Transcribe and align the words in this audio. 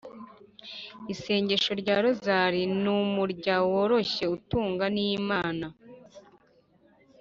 isengesho 1.13 1.71
rya 1.81 1.97
rozali 2.03 2.61
ni 2.81 2.89
umurunga 2.99 3.55
woroshye 3.71 4.23
utwunga 4.35 4.85
n’imana: 4.95 5.67